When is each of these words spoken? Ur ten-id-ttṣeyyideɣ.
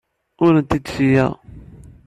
Ur 0.43 0.51
ten-id-ttṣeyyideɣ. 0.69 1.31